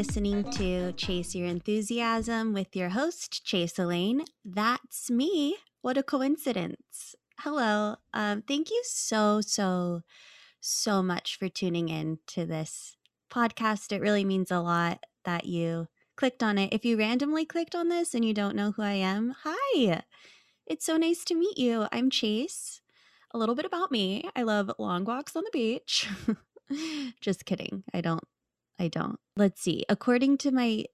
[0.00, 4.24] Listening to Chase Your Enthusiasm with your host, Chase Elaine.
[4.42, 5.58] That's me.
[5.82, 7.14] What a coincidence.
[7.40, 7.96] Hello.
[8.14, 10.00] Um, thank you so, so,
[10.58, 12.96] so much for tuning in to this
[13.30, 13.92] podcast.
[13.92, 15.86] It really means a lot that you
[16.16, 16.72] clicked on it.
[16.72, 20.02] If you randomly clicked on this and you don't know who I am, hi.
[20.66, 21.88] It's so nice to meet you.
[21.92, 22.80] I'm Chase.
[23.34, 24.30] A little bit about me.
[24.34, 26.08] I love long walks on the beach.
[27.20, 27.84] Just kidding.
[27.92, 28.24] I don't
[28.80, 29.20] I don't.
[29.36, 29.84] Let's see.
[29.90, 30.86] According to my,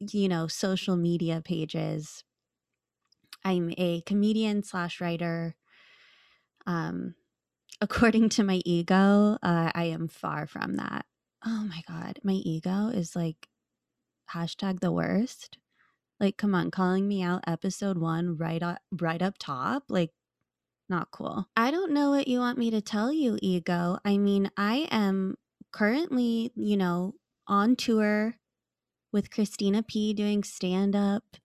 [0.00, 2.24] you know, social media pages,
[3.44, 5.54] I'm a comedian slash writer.
[6.66, 7.14] Um,
[7.82, 11.04] according to my ego, uh, I am far from that.
[11.44, 12.18] Oh my God.
[12.24, 13.48] My ego is like
[14.34, 15.58] hashtag the worst.
[16.18, 19.84] Like, come on, calling me out episode one right up, right up top.
[19.90, 20.12] Like,
[20.88, 21.46] not cool.
[21.54, 23.98] I don't know what you want me to tell you, ego.
[24.06, 25.36] I mean, I am
[25.72, 27.12] currently, you know,
[27.46, 28.36] on tour
[29.12, 31.36] with Christina P doing stand up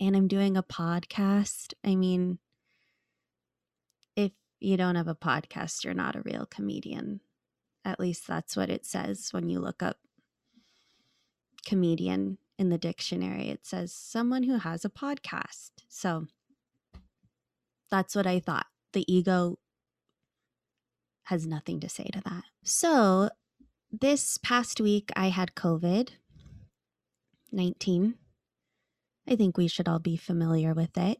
[0.00, 1.74] and I'm doing a podcast.
[1.84, 2.38] I mean,
[4.16, 7.20] if you don't have a podcast, you're not a real comedian.
[7.84, 9.98] At least that's what it says when you look up
[11.66, 13.48] comedian in the dictionary.
[13.48, 15.70] It says someone who has a podcast.
[15.88, 16.26] So
[17.90, 18.66] that's what I thought.
[18.92, 19.58] The ego
[21.24, 22.44] has nothing to say to that.
[22.64, 23.30] So
[23.92, 26.10] this past week, I had COVID
[27.52, 28.14] 19.
[29.28, 31.18] I think we should all be familiar with it.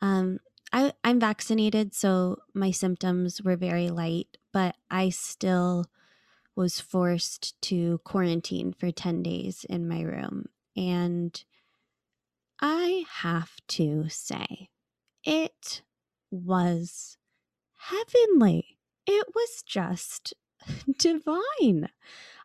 [0.00, 0.40] Um,
[0.72, 5.86] I, I'm vaccinated, so my symptoms were very light, but I still
[6.56, 10.46] was forced to quarantine for 10 days in my room.
[10.76, 11.42] And
[12.60, 14.68] I have to say,
[15.24, 15.82] it
[16.30, 17.16] was
[17.76, 18.78] heavenly.
[19.06, 20.34] It was just
[20.98, 21.88] divine.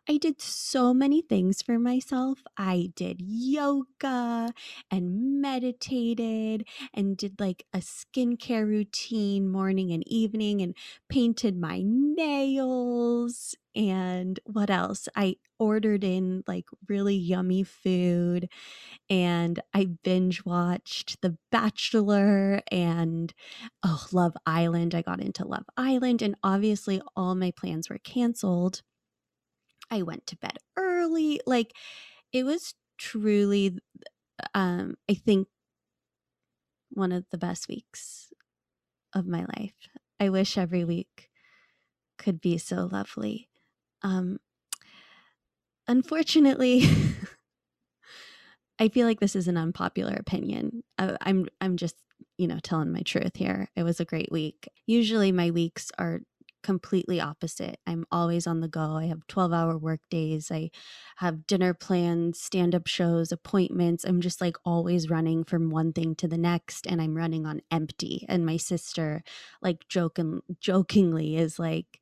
[0.08, 2.42] I did so many things for myself.
[2.56, 4.52] I did yoga
[4.88, 10.76] and meditated and did like a skincare routine morning and evening and
[11.08, 13.56] painted my nails.
[13.74, 15.08] And what else?
[15.16, 18.48] I ordered in like really yummy food
[19.10, 23.32] and I binge watched The Bachelor and
[23.82, 24.94] oh, Love Island.
[24.94, 28.82] I got into Love Island, and obviously, all my plans were canceled.
[29.90, 31.40] I went to bed early.
[31.46, 31.72] Like,
[32.32, 33.78] it was truly,
[34.54, 35.48] um, I think,
[36.90, 38.32] one of the best weeks
[39.14, 39.74] of my life.
[40.18, 41.30] I wish every week
[42.18, 43.48] could be so lovely.
[44.02, 44.38] Um,
[45.86, 46.88] unfortunately,
[48.78, 50.82] I feel like this is an unpopular opinion.
[50.98, 51.96] I, I'm I'm just
[52.38, 53.68] you know telling my truth here.
[53.76, 54.68] It was a great week.
[54.86, 56.20] Usually my weeks are
[56.66, 57.78] completely opposite.
[57.86, 58.96] I'm always on the go.
[58.96, 60.50] I have 12 hour work days.
[60.50, 60.70] I
[61.18, 64.02] have dinner plans, stand up shows, appointments.
[64.02, 67.60] I'm just like always running from one thing to the next and I'm running on
[67.70, 68.26] empty.
[68.28, 69.22] And my sister,
[69.62, 72.00] like joking, jokingly, is like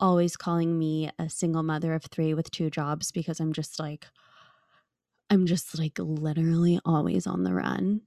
[0.00, 4.06] always calling me a single mother of three with two jobs because I'm just like,
[5.30, 8.00] I'm just like literally always on the run.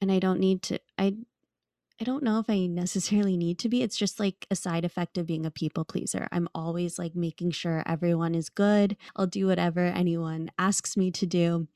[0.00, 1.14] And I don't need to I
[2.00, 3.82] I don't know if I necessarily need to be.
[3.82, 6.28] It's just like a side effect of being a people pleaser.
[6.32, 8.96] I'm always like making sure everyone is good.
[9.16, 11.68] I'll do whatever anyone asks me to do.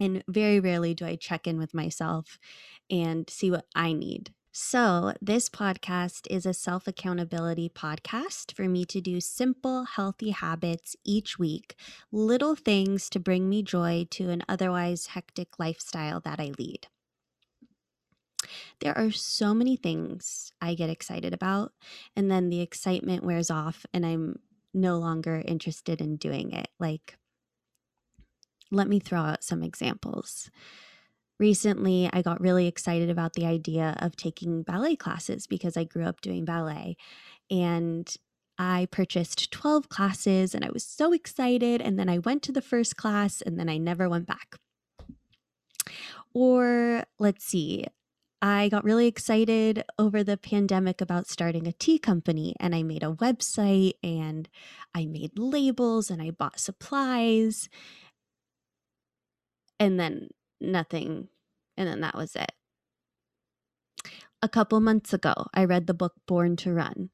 [0.00, 2.40] And very rarely do I check in with myself
[2.90, 4.32] and see what I need.
[4.50, 10.94] So, this podcast is a self accountability podcast for me to do simple, healthy habits
[11.04, 11.76] each week,
[12.12, 16.86] little things to bring me joy to an otherwise hectic lifestyle that I lead.
[18.80, 21.72] There are so many things I get excited about,
[22.16, 24.38] and then the excitement wears off, and I'm
[24.72, 26.68] no longer interested in doing it.
[26.78, 27.16] Like,
[28.70, 30.50] let me throw out some examples.
[31.38, 36.04] Recently, I got really excited about the idea of taking ballet classes because I grew
[36.04, 36.96] up doing ballet.
[37.50, 38.12] And
[38.56, 41.80] I purchased 12 classes and I was so excited.
[41.80, 44.56] And then I went to the first class and then I never went back.
[46.32, 47.86] Or let's see,
[48.46, 53.02] I got really excited over the pandemic about starting a tea company and I made
[53.02, 54.50] a website and
[54.94, 57.70] I made labels and I bought supplies.
[59.80, 60.28] And then
[60.60, 61.28] nothing.
[61.78, 62.52] And then that was it.
[64.42, 67.08] A couple months ago, I read the book Born to Run,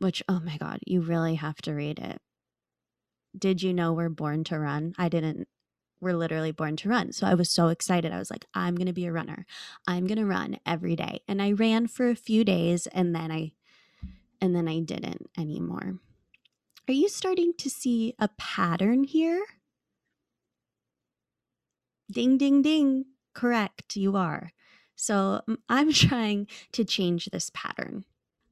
[0.00, 2.18] which, oh my God, you really have to read it.
[3.38, 4.94] Did you know we're born to run?
[4.98, 5.46] I didn't.
[6.00, 7.12] We're literally born to run.
[7.12, 8.12] So I was so excited.
[8.12, 9.46] I was like, I'm going to be a runner.
[9.86, 11.20] I'm going to run every day.
[11.26, 13.52] And I ran for a few days and then I
[14.40, 15.98] and then I didn't anymore.
[16.88, 19.42] Are you starting to see a pattern here?
[22.10, 23.06] Ding, ding, ding.
[23.34, 24.52] Correct, you are.
[24.94, 28.04] So mm, I'm trying to change this pattern.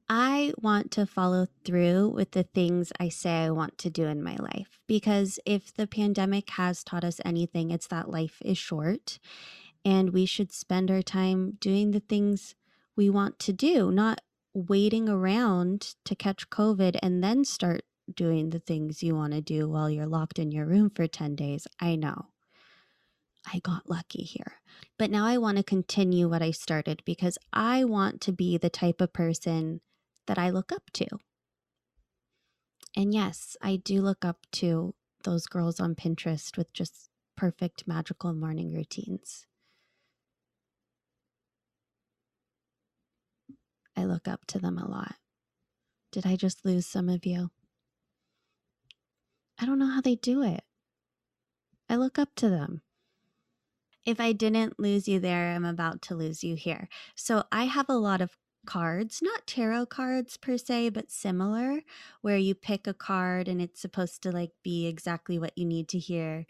[0.09, 4.23] I want to follow through with the things I say I want to do in
[4.23, 9.19] my life because if the pandemic has taught us anything, it's that life is short
[9.83, 12.55] and we should spend our time doing the things
[12.97, 14.21] we want to do, not
[14.53, 17.83] waiting around to catch COVID and then start
[18.15, 21.35] doing the things you want to do while you're locked in your room for 10
[21.35, 21.67] days.
[21.81, 22.27] I know.
[23.53, 24.55] I got lucky here.
[24.99, 28.71] But now I want to continue what I started because I want to be the
[28.71, 29.81] type of person
[30.27, 31.07] that I look up to.
[32.97, 34.95] And yes, I do look up to
[35.25, 39.47] those girls on Pinterest with just perfect magical morning routines.
[43.97, 45.17] I look up to them a lot.
[46.13, 47.51] Did I just lose some of you?
[49.59, 50.63] I don't know how they do it.
[51.89, 52.83] I look up to them.
[54.05, 56.89] If I didn't lose you there, I'm about to lose you here.
[57.15, 61.81] So I have a lot of cards, not tarot cards per se, but similar,
[62.21, 65.89] where you pick a card and it's supposed to like be exactly what you need
[65.89, 66.47] to hear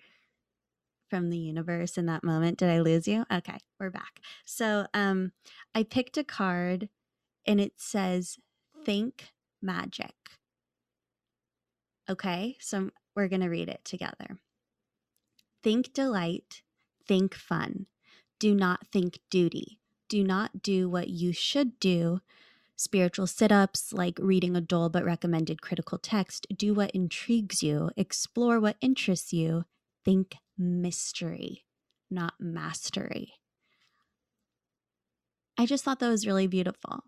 [1.11, 2.59] from the universe in that moment.
[2.59, 3.25] Did I lose you?
[3.33, 4.21] Okay, we're back.
[4.45, 5.33] So um
[5.75, 6.89] I picked a card
[7.47, 8.39] and it says
[8.85, 9.33] think
[9.63, 10.15] magic.
[12.09, 14.39] Okay, so we're going to read it together.
[15.63, 16.63] Think delight,
[17.07, 17.87] think fun.
[18.39, 19.79] Do not think duty
[20.15, 22.21] do not do what you should do.
[22.77, 26.47] Spiritual sit ups like reading a dull but recommended critical text.
[26.57, 29.65] Do what intrigues you, explore what interests you.
[30.05, 31.65] Think mystery,
[32.13, 33.33] not mastery.
[35.59, 37.01] I just thought that was really beautiful.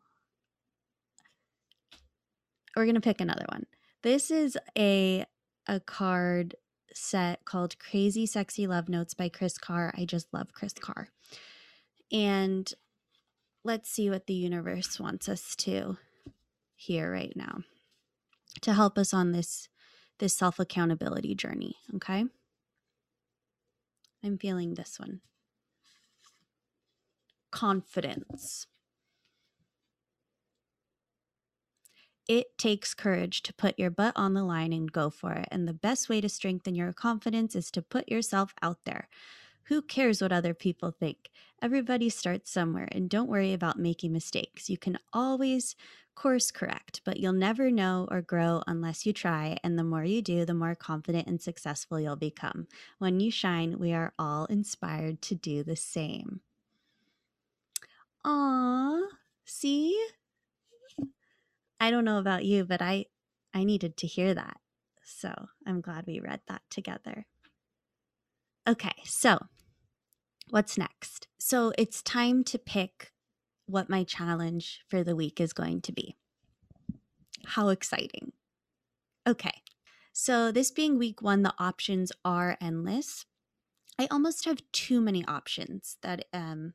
[2.77, 3.67] We're going to pick another one.
[4.03, 5.27] This is a
[5.69, 6.57] a card
[6.93, 9.95] set called Crazy Sexy Love Notes by Kris Carr.
[9.97, 11.11] I just love Kris Carr.
[12.13, 12.73] And
[13.67, 15.99] let's see what the universe wants us to
[16.77, 17.59] hear right now
[18.63, 19.69] to help us on this
[20.19, 22.25] this self accountability journey, okay?
[24.25, 25.21] I'm feeling this one.
[27.51, 28.67] Confidence.
[32.29, 35.47] It takes courage to put your butt on the line and go for it.
[35.53, 39.09] And the best way to strengthen your confidence is to put yourself out there.
[39.69, 41.31] Who cares what other people think?
[41.61, 44.71] Everybody starts somewhere, and don't worry about making mistakes.
[44.71, 45.75] You can always
[46.15, 49.59] course correct, but you'll never know or grow unless you try.
[49.65, 52.69] And the more you do, the more confident and successful you'll become.
[52.99, 56.41] When you shine, we are all inspired to do the same.
[58.25, 59.03] Aw,
[59.45, 60.09] see?
[61.81, 63.07] I don't know about you, but I
[63.55, 64.61] I needed to hear that.
[65.05, 65.33] So
[65.67, 67.27] I'm glad we read that together.
[68.69, 69.39] Okay, so
[70.51, 71.29] what's next?
[71.39, 73.13] So it's time to pick
[73.67, 76.17] what my challenge for the week is going to be.
[77.45, 78.33] How exciting!
[79.27, 79.63] Okay,
[80.13, 83.27] so this being week one, the options are endless.
[83.99, 86.75] I almost have too many options that um,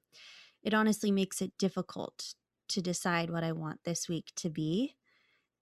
[0.64, 2.34] it honestly makes it difficult
[2.70, 4.96] to decide what I want this week to be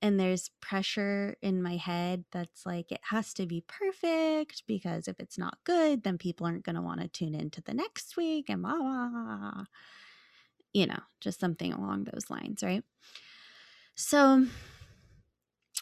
[0.01, 5.19] and there's pressure in my head that's like it has to be perfect because if
[5.19, 8.49] it's not good then people aren't going to want to tune into the next week
[8.49, 9.63] and blah, blah, blah
[10.73, 12.83] you know just something along those lines right?
[13.95, 14.45] So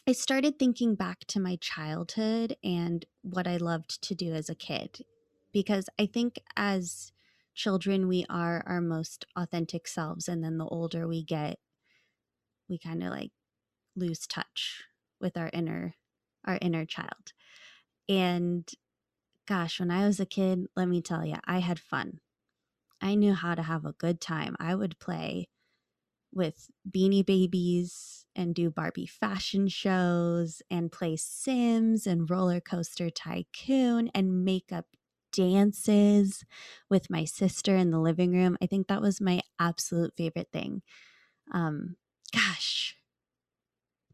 [0.08, 4.54] i started thinking back to my childhood and what i loved to do as a
[4.54, 5.04] kid
[5.52, 7.12] because i think as
[7.54, 11.58] children we are our most authentic selves and then the older we get
[12.68, 13.32] we kind of like
[13.98, 14.84] lose touch
[15.20, 15.94] with our inner
[16.46, 17.32] our inner child.
[18.08, 18.68] And
[19.46, 22.20] gosh, when I was a kid, let me tell you, I had fun.
[23.00, 24.56] I knew how to have a good time.
[24.60, 25.48] I would play
[26.32, 34.10] with beanie babies and do Barbie fashion shows and play Sims and roller coaster tycoon
[34.14, 34.86] and make up
[35.32, 36.44] dances
[36.90, 38.56] with my sister in the living room.
[38.62, 40.82] I think that was my absolute favorite thing.
[41.52, 41.96] Um,
[42.34, 42.97] gosh,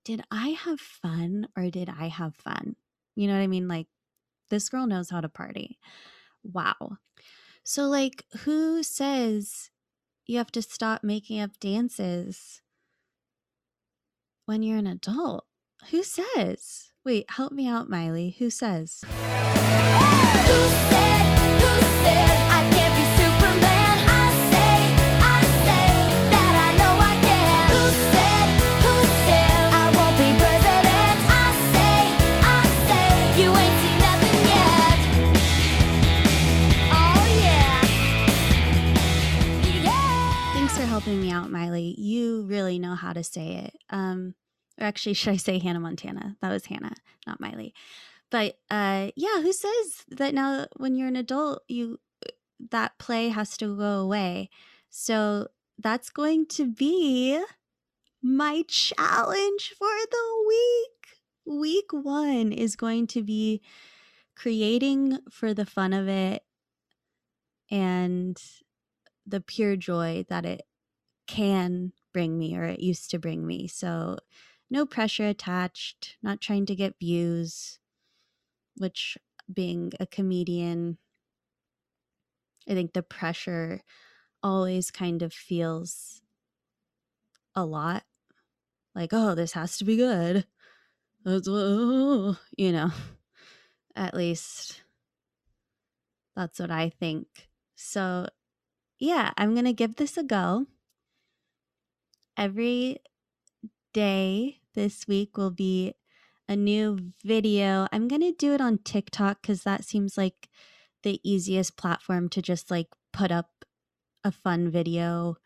[0.05, 2.77] did I have fun or did I have fun?
[3.17, 3.69] You know what I mean?
[3.69, 3.87] Like,
[4.51, 5.79] this girl knows how to party.
[6.43, 6.99] Wow.
[7.63, 9.71] So, like, who says
[10.27, 12.61] you have to stop making up dances
[14.45, 15.47] when you're an adult?
[15.91, 16.93] Who says?
[17.05, 18.37] Wait, help me out, Miley.
[18.39, 19.03] Who says?
[19.07, 21.04] Who said,
[43.05, 43.77] how to say it.
[43.91, 44.35] Um,
[44.81, 46.37] or actually, should I say Hannah Montana?
[46.41, 46.95] That was Hannah,
[47.27, 47.75] not Miley.
[48.31, 52.01] But uh, yeah, who says that now when you're an adult, you
[52.71, 54.51] that play has to go away?
[54.91, 57.43] So that's going to be
[58.23, 61.61] my challenge for the week.
[61.61, 63.61] Week one is going to be
[64.35, 66.43] creating for the fun of it
[67.71, 68.37] and
[69.27, 70.63] the pure joy that it
[71.27, 73.69] can bring me or it used to bring me.
[73.69, 74.17] So,
[74.71, 77.79] no pressure attached, not trying to get views,
[78.79, 79.19] which
[79.53, 80.97] being a comedian,
[82.67, 83.83] I think the pressure
[84.43, 86.23] always kind of feels
[87.55, 88.05] a lot
[88.95, 90.47] like, oh, this has to be good.
[91.25, 92.91] That's what You know,
[93.97, 94.83] at least
[96.37, 97.27] that's what I think.
[97.77, 98.29] So,
[98.99, 100.67] yeah, I'm going to give this a go.
[102.37, 102.99] Every
[103.93, 105.95] day this week will be
[106.49, 107.87] a new video.
[107.93, 110.49] I'm going to do it on TikTok because that seems like
[111.03, 113.65] the easiest platform to just like put up
[114.25, 115.37] a fun video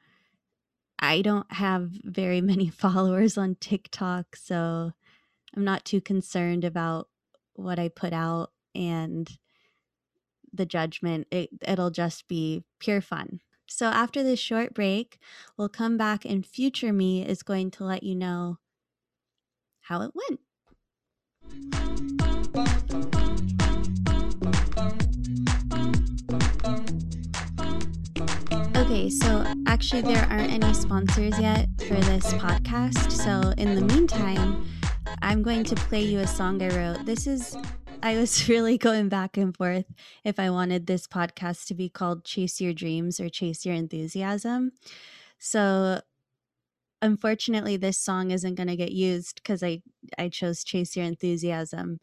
[0.98, 4.92] I don't have very many followers on TikTok, so
[5.56, 7.08] I'm not too concerned about
[7.54, 9.28] what I put out and
[10.52, 11.26] the judgment.
[11.30, 13.40] It, it'll just be pure fun.
[13.70, 15.18] So after this short break,
[15.56, 18.58] we'll come back and future me is going to let you know
[19.82, 20.40] how it went.
[28.76, 33.12] Okay, so actually, there aren't any sponsors yet for this podcast.
[33.12, 34.66] So, in the meantime,
[35.20, 37.04] I'm going to play you a song I wrote.
[37.04, 37.54] This is,
[38.00, 39.86] I was really going back and forth
[40.24, 44.72] if I wanted this podcast to be called Chase Your Dreams or Chase Your Enthusiasm.
[45.38, 46.00] So,
[47.02, 49.82] unfortunately, this song isn't going to get used because I,
[50.16, 51.98] I chose Chase Your Enthusiasm.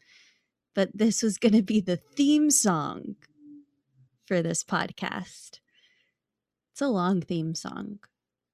[0.74, 3.16] But this was going to be the theme song
[4.26, 5.60] for this podcast.
[6.72, 8.00] It's a long theme song.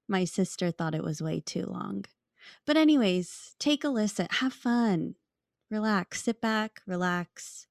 [0.07, 2.05] My sister thought it was way too long.
[2.65, 5.15] But, anyways, take a listen, have fun,
[5.73, 7.65] relax, sit back, relax,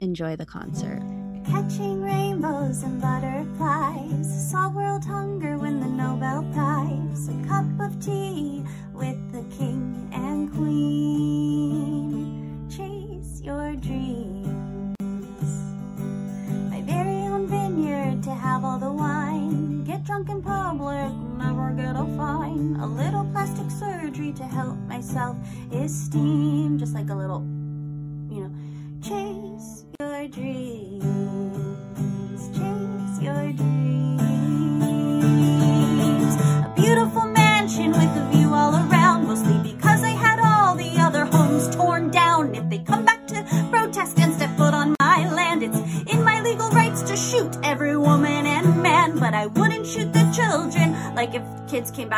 [0.00, 1.02] enjoy the concert.
[1.44, 8.64] Catching rainbows and butterflies, solve world hunger, win the Nobel Prize, a cup of tea
[8.94, 11.46] with the king and queen.
[12.70, 14.96] Chase your dreams.
[16.70, 19.61] My very own vineyard to have all the wine.
[20.04, 22.76] Drunk in public, never get a fine.
[22.80, 26.76] A little plastic surgery to help my self-esteem.
[26.78, 27.42] Just like a little,
[28.28, 28.50] you know,
[29.00, 31.04] chase your dreams.
[32.48, 33.91] Chase your dreams.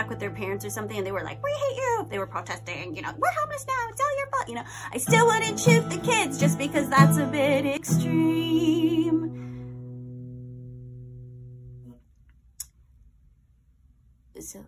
[0.05, 2.27] Back with their parents or something and they were like, we hate you, they were
[2.27, 5.59] protesting, you know, we're homeless now, it's all your fault, you know, I still wouldn't
[5.59, 9.31] shoot the kids just because that's a bit extreme.
[14.41, 14.63] So,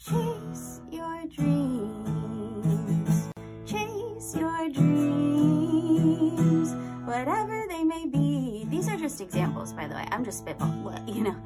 [0.00, 3.30] chase your dreams,
[3.64, 8.66] chase your dreams, whatever they may be.
[8.68, 10.08] These are just examples, by the way.
[10.10, 11.36] I'm just spitballing, you know,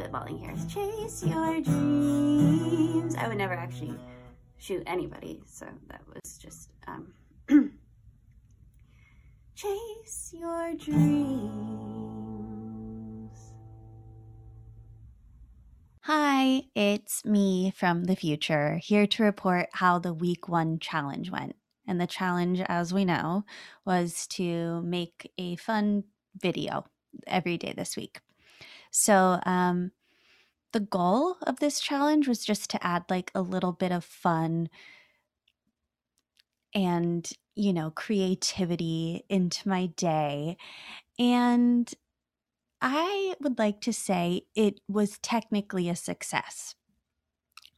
[0.00, 0.54] spitballing here.
[0.68, 3.14] Chase your dreams.
[3.16, 3.94] I would never actually
[4.58, 7.12] shoot anybody, so that was just, um,
[9.54, 11.00] chase your dreams.
[16.02, 21.56] Hi, it's me from the future, here to report how the week one challenge went.
[21.86, 23.44] And the challenge, as we know,
[23.84, 26.04] was to make a fun
[26.40, 26.84] video
[27.26, 28.20] every day this week.
[28.90, 29.92] So, um,
[30.72, 34.68] the goal of this challenge was just to add like a little bit of fun
[36.74, 40.56] and, you know, creativity into my day.
[41.18, 41.92] And
[42.80, 46.74] I would like to say it was technically a success.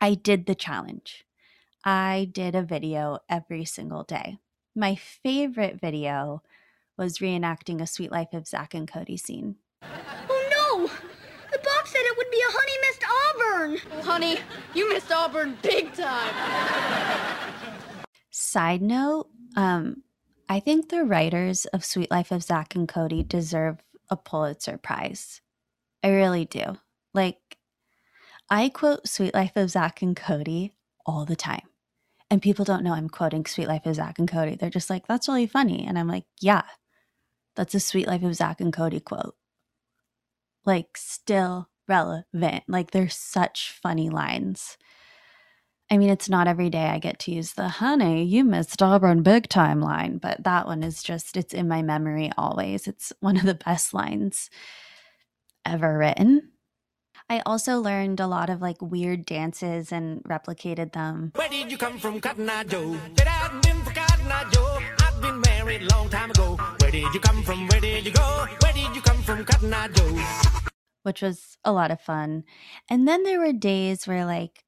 [0.00, 1.24] I did the challenge.
[1.84, 4.38] I did a video every single day.
[4.74, 6.42] My favorite video
[6.96, 9.56] was reenacting a Suite Life of Zack and Cody scene.
[9.82, 10.86] Oh no!
[10.86, 13.04] The box said it would be a Honey Missed
[13.62, 13.78] Auburn!
[14.02, 14.38] Honey,
[14.74, 16.34] you missed Auburn big time!
[18.30, 20.02] Side note, um,
[20.48, 23.78] I think the writers of Suite Life of Zack and Cody deserve
[24.10, 25.40] a Pulitzer Prize.
[26.02, 26.78] I really do.
[27.14, 27.58] Like,
[28.50, 30.72] I quote Suite Life of Zack and Cody
[31.06, 31.66] all the time.
[32.30, 34.56] And people don't know I'm quoting Suite Life of Zack and Cody.
[34.56, 35.86] They're just like, that's really funny.
[35.86, 36.62] And I'm like, yeah,
[37.54, 39.36] that's a Suite Life of Zack and Cody quote.
[40.64, 42.64] Like, still relevant.
[42.68, 44.76] Like, they're such funny lines.
[45.90, 49.22] I mean, it's not every day I get to use the honey, you missed Auburn
[49.22, 52.88] big time line, but that one is just, it's in my memory always.
[52.88, 54.48] It's one of the best lines
[55.66, 56.52] ever written.
[57.28, 61.32] I also learned a lot of like weird dances and replicated them.
[61.34, 62.96] Where did you come from, Cotton Eye Joe?
[63.14, 66.56] It hadn't been for Cotton Eye Joe, I'd been married long time ago.
[66.80, 67.68] Where did you come from?
[67.68, 68.46] Where did you go?
[68.62, 70.70] Where did you come from, Cotton Eye Joe?
[71.02, 72.44] Which was a lot of fun.
[72.88, 74.64] And then there were days where like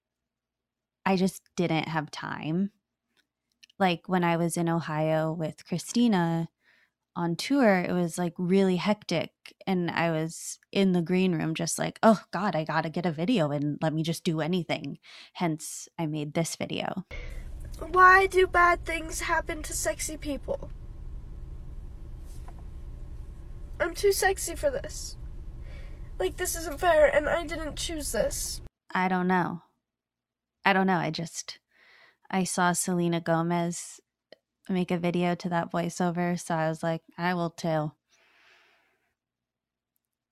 [1.06, 2.70] I just didn't have time.
[3.78, 6.48] Like when I was in Ohio with Christina
[7.16, 9.30] on tour, it was like really hectic.
[9.66, 13.06] And I was in the green room, just like, oh God, I got to get
[13.06, 14.98] a video and let me just do anything.
[15.34, 17.04] Hence, I made this video.
[17.78, 20.70] Why do bad things happen to sexy people?
[23.80, 25.16] I'm too sexy for this.
[26.18, 28.60] Like, this isn't fair, and I didn't choose this.
[28.94, 29.62] I don't know.
[30.64, 30.96] I don't know.
[30.96, 31.58] I just,
[32.30, 34.00] I saw Selena Gomez
[34.68, 36.40] make a video to that voiceover.
[36.40, 37.92] So I was like, I will too.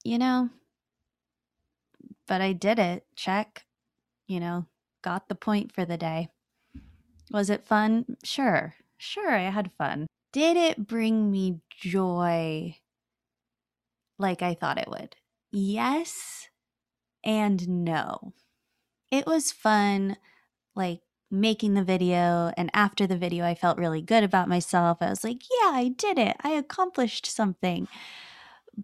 [0.04, 0.50] You know,
[2.26, 3.04] but I did it.
[3.14, 3.66] Check.
[4.26, 4.66] You know,
[5.02, 6.28] got the point for the day.
[7.30, 8.16] Was it fun?
[8.24, 8.74] Sure.
[8.98, 10.06] Sure, I had fun.
[10.32, 12.76] Did it bring me joy
[14.18, 15.16] like I thought it would?
[15.52, 16.48] Yes
[17.24, 18.32] and no.
[19.10, 20.16] It was fun,
[20.74, 22.52] like making the video.
[22.56, 24.98] And after the video, I felt really good about myself.
[25.00, 26.36] I was like, yeah, I did it.
[26.42, 27.88] I accomplished something.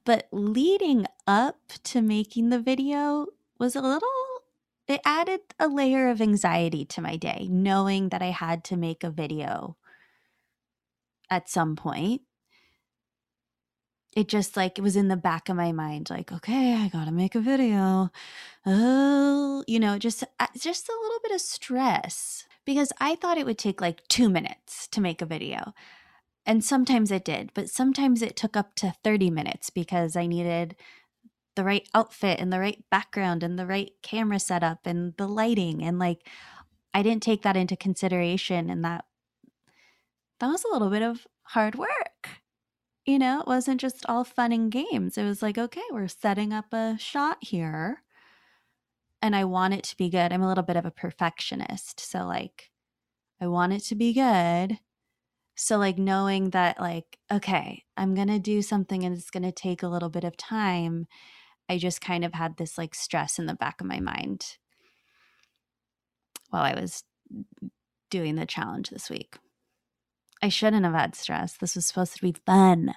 [0.05, 3.27] But leading up to making the video
[3.59, 4.09] was a little,
[4.87, 9.03] it added a layer of anxiety to my day, knowing that I had to make
[9.03, 9.77] a video
[11.31, 12.23] at some point.
[14.17, 17.13] It just like it was in the back of my mind, like, okay, I gotta
[17.13, 18.11] make a video.
[18.67, 23.47] Oh, you know, just uh, just a little bit of stress because I thought it
[23.47, 25.73] would take like two minutes to make a video.
[26.45, 30.77] And sometimes it did, but sometimes it took up to 30 minutes because I needed
[31.57, 35.83] the right outfit and the right background and the right camera setup and the lighting.
[35.83, 36.27] And like,
[36.95, 38.71] I didn't take that into consideration.
[38.71, 39.05] And that,
[40.41, 42.41] that was a little bit of hard work.
[43.09, 45.17] You know, it wasn't just all fun and games.
[45.17, 48.03] It was like, okay, we're setting up a shot here
[49.23, 50.31] and I want it to be good.
[50.31, 52.01] I'm a little bit of a perfectionist.
[52.01, 52.71] So like
[53.41, 54.79] I want it to be good.
[55.55, 59.53] So like knowing that like okay, I'm going to do something and it's going to
[59.53, 61.07] take a little bit of time.
[61.67, 64.59] I just kind of had this like stress in the back of my mind
[66.51, 67.05] while I was
[68.11, 69.39] doing the challenge this week.
[70.43, 71.57] I shouldn't have had stress.
[71.57, 72.95] This was supposed to be fun.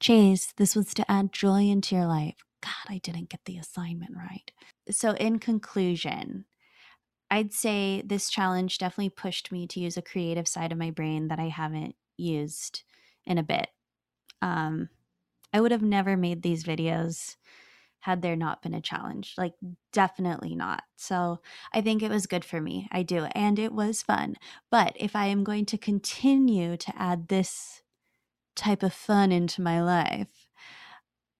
[0.00, 2.36] Chase, this was to add joy into your life.
[2.62, 4.50] God, I didn't get the assignment right.
[4.90, 6.44] So, in conclusion,
[7.30, 11.28] I'd say this challenge definitely pushed me to use a creative side of my brain
[11.28, 12.82] that I haven't used
[13.26, 13.68] in a bit.
[14.40, 14.88] Um,
[15.52, 17.36] I would have never made these videos
[18.00, 19.34] had there not been a challenge.
[19.36, 19.54] Like,
[19.92, 20.82] definitely not.
[20.96, 21.40] So,
[21.72, 22.88] I think it was good for me.
[22.92, 23.24] I do.
[23.32, 24.36] And it was fun.
[24.70, 27.82] But if I am going to continue to add this
[28.54, 30.48] type of fun into my life,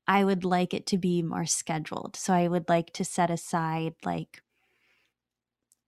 [0.06, 2.16] I would like it to be more scheduled.
[2.16, 4.42] So I would like to set aside like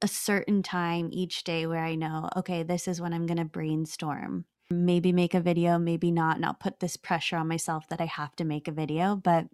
[0.03, 3.45] a certain time each day where I know, okay, this is when I'm going to
[3.45, 4.45] brainstorm.
[4.71, 8.05] Maybe make a video, maybe not, and I'll put this pressure on myself that I
[8.05, 9.17] have to make a video.
[9.17, 9.47] But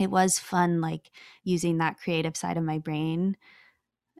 [0.00, 1.10] it was fun, like
[1.44, 3.36] using that creative side of my brain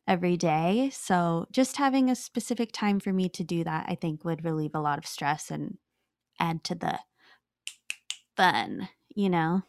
[0.07, 0.90] every day.
[0.93, 4.75] So just having a specific time for me to do that, I think would relieve
[4.75, 5.79] a lot of stress and
[6.38, 7.01] add to the
[8.37, 9.62] fun you know,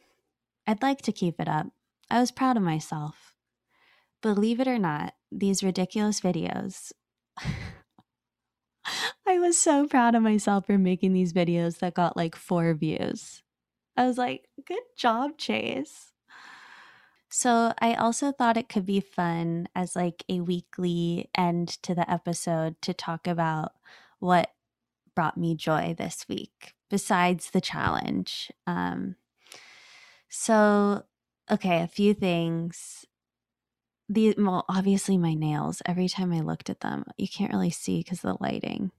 [0.68, 1.68] I'd like to keep it up.
[2.10, 3.36] I was proud of myself.
[4.22, 6.92] Believe it or not, these ridiculous videos.
[9.28, 13.42] I was so proud of myself for making these videos that got like four views.
[14.02, 16.12] I was like, good job, Chase.
[17.30, 22.10] So, I also thought it could be fun as like a weekly end to the
[22.12, 23.74] episode to talk about
[24.18, 24.54] what
[25.16, 28.52] brought me joy this week besides the challenge.
[28.66, 29.18] Um,
[30.30, 31.04] so,
[31.52, 33.06] okay, a few things.
[34.10, 35.84] The well, obviously my nails.
[35.86, 38.92] Every time I looked at them, you can't really see because the lighting.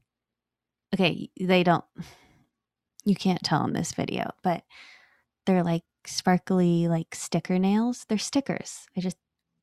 [0.94, 1.84] Okay, they don't.
[3.04, 4.62] You can't tell in this video, but
[5.46, 8.06] they're like sparkly, like sticker nails.
[8.08, 8.86] They're stickers.
[8.96, 9.16] I just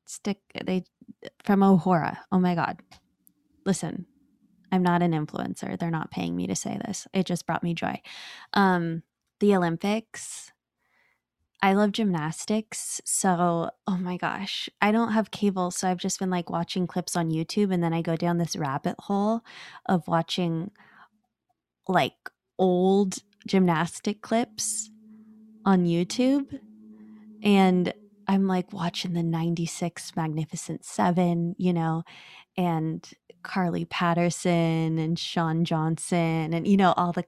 [0.06, 0.84] stick they
[1.42, 2.18] from Ohora.
[2.32, 2.80] Oh my god.
[3.64, 4.06] Listen,
[4.72, 5.78] I'm not an influencer.
[5.78, 7.06] They're not paying me to say this.
[7.12, 8.00] It just brought me joy.
[8.52, 9.02] Um
[9.40, 10.52] the Olympics.
[11.62, 13.02] I love gymnastics.
[13.04, 15.70] So, oh my gosh, I don't have cable.
[15.70, 17.72] So I've just been like watching clips on YouTube.
[17.72, 19.42] And then I go down this rabbit hole
[19.86, 20.70] of watching
[21.86, 22.14] like
[22.58, 24.90] old gymnastic clips
[25.64, 26.58] on YouTube.
[27.42, 27.92] And
[28.28, 32.04] I'm like watching the 96 Magnificent Seven, you know,
[32.56, 33.08] and
[33.42, 37.24] Carly Patterson and Shawn Johnson and, you know, all the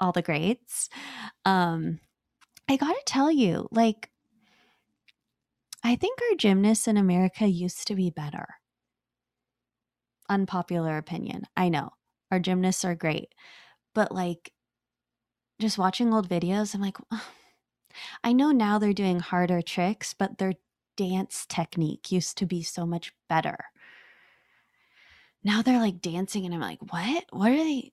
[0.00, 0.88] all the greats.
[1.44, 2.00] Um,
[2.68, 4.10] I gotta tell you, like,
[5.82, 8.46] I think our gymnasts in America used to be better.
[10.28, 11.44] Unpopular opinion.
[11.56, 11.90] I know.
[12.30, 13.34] Our gymnasts are great.
[13.94, 14.52] But like
[15.64, 16.98] just watching old videos, I'm like,
[18.22, 20.54] I know now they're doing harder tricks, but their
[20.96, 23.56] dance technique used to be so much better.
[25.42, 27.24] Now they're like dancing, and I'm like, what?
[27.30, 27.92] What are they?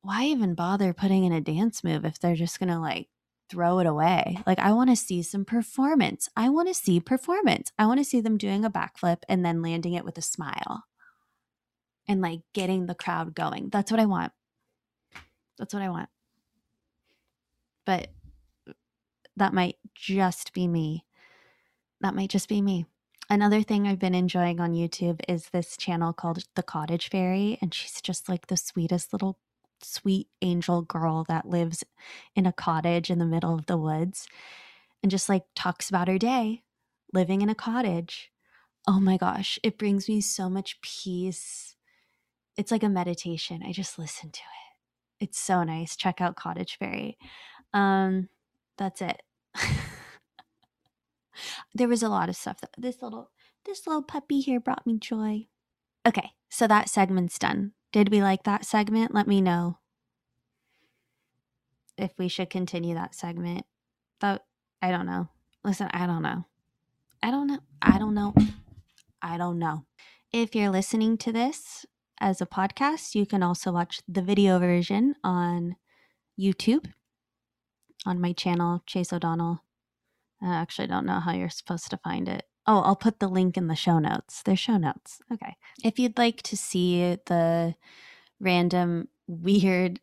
[0.00, 3.08] Why even bother putting in a dance move if they're just gonna like
[3.50, 4.38] throw it away?
[4.46, 6.28] Like, I want to see some performance.
[6.36, 7.70] I want to see performance.
[7.78, 10.84] I want to see them doing a backflip and then landing it with a smile
[12.08, 13.68] and like getting the crowd going.
[13.70, 14.32] That's what I want.
[15.58, 16.08] That's what I want.
[17.84, 18.08] But
[19.36, 21.04] that might just be me.
[22.00, 22.86] That might just be me.
[23.30, 27.58] Another thing I've been enjoying on YouTube is this channel called The Cottage Fairy.
[27.62, 29.38] And she's just like the sweetest little
[29.82, 31.82] sweet angel girl that lives
[32.36, 34.28] in a cottage in the middle of the woods
[35.02, 36.62] and just like talks about her day
[37.12, 38.30] living in a cottage.
[38.86, 41.76] Oh my gosh, it brings me so much peace.
[42.56, 43.62] It's like a meditation.
[43.64, 45.24] I just listen to it.
[45.24, 45.96] It's so nice.
[45.96, 47.16] Check out Cottage Fairy.
[47.72, 48.28] Um,
[48.78, 49.22] that's it.
[51.74, 53.30] there was a lot of stuff that this little
[53.64, 55.46] this little puppy here brought me joy.
[56.06, 57.72] Okay, so that segment's done.
[57.92, 59.14] Did we like that segment?
[59.14, 59.78] Let me know
[61.96, 63.64] if we should continue that segment.
[64.20, 64.42] That
[64.80, 65.28] I don't know.
[65.64, 66.44] Listen, I don't know.
[67.22, 67.60] I don't know.
[67.80, 68.34] I don't know.
[69.20, 69.84] I don't know.
[70.32, 71.86] If you're listening to this
[72.20, 75.76] as a podcast, you can also watch the video version on
[76.40, 76.86] YouTube
[78.06, 79.62] on my channel, Chase O'Donnell.
[80.42, 82.44] Uh, I actually don't know how you're supposed to find it.
[82.66, 84.42] Oh, I'll put the link in the show notes.
[84.42, 85.20] There's show notes.
[85.32, 85.56] Okay.
[85.84, 87.74] If you'd like to see the
[88.40, 90.00] random weird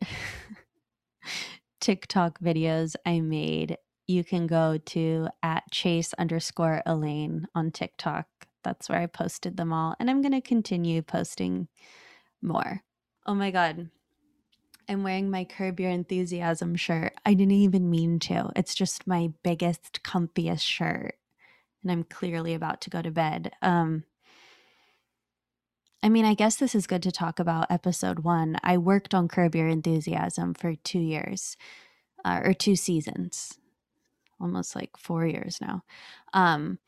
[1.80, 8.26] TikTok videos I made, you can go to at chase underscore Elaine on TikTok.
[8.62, 9.94] That's where I posted them all.
[9.98, 11.68] And I'm going to continue posting
[12.42, 12.82] more.
[13.26, 13.88] Oh my God.
[14.90, 17.12] I'm wearing my Curb Your Enthusiasm shirt.
[17.24, 18.50] I didn't even mean to.
[18.56, 21.14] It's just my biggest, comfiest shirt.
[21.82, 23.52] And I'm clearly about to go to bed.
[23.62, 24.02] Um,
[26.02, 28.56] I mean, I guess this is good to talk about episode one.
[28.64, 31.56] I worked on Curb Your Enthusiasm for two years
[32.24, 33.60] uh, or two seasons,
[34.40, 35.84] almost like four years now.
[36.34, 36.80] Um,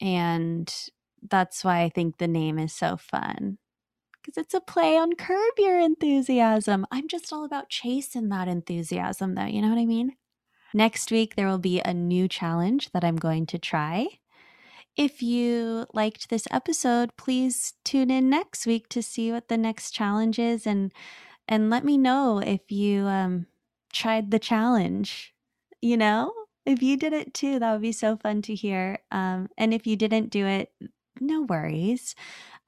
[0.00, 0.72] and
[1.28, 3.58] that's why I think the name is so fun
[4.22, 6.86] because it's a play on curb your enthusiasm.
[6.90, 9.46] I'm just all about chasing that enthusiasm, though.
[9.46, 10.16] You know what I mean?
[10.74, 14.06] Next week, there will be a new challenge that I'm going to try.
[14.96, 19.92] If you liked this episode, please tune in next week to see what the next
[19.92, 20.92] challenge is and
[21.48, 23.46] and let me know if you um
[23.92, 25.34] tried the challenge.
[25.80, 26.32] You know,
[26.64, 28.98] if you did it too, that would be so fun to hear.
[29.10, 30.72] Um, and if you didn't do it,
[31.20, 32.14] no worries.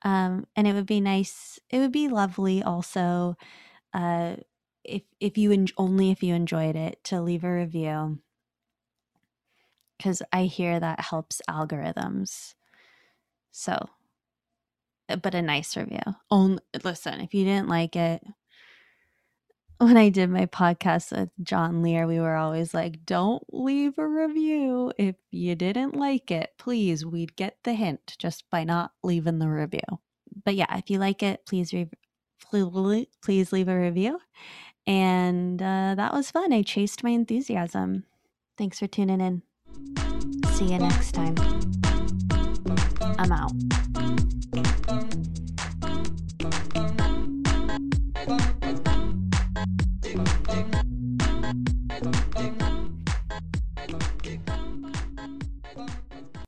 [0.05, 1.59] Um, and it would be nice.
[1.71, 3.37] It would be lovely also
[3.95, 4.37] uh,
[4.85, 8.21] if if you en- only if you enjoyed it to leave a review
[9.99, 12.55] because I hear that helps algorithms.
[13.53, 13.89] So,
[15.09, 16.01] uh, but a nice review.
[16.31, 18.23] Only listen if you didn't like it.
[19.85, 24.09] When I did my podcast with John Lear, we were always like, don't leave a
[24.09, 24.91] review.
[24.97, 29.49] If you didn't like it, please, we'd get the hint just by not leaving the
[29.51, 29.83] review.
[30.43, 31.91] But yeah, if you like it, please, re-
[32.51, 34.21] please leave a review.
[34.87, 36.55] And uh, that was fun.
[36.55, 38.05] I chased my enthusiasm.
[38.57, 39.43] Thanks for tuning in.
[40.53, 41.35] See you next time.
[43.19, 43.53] I'm out.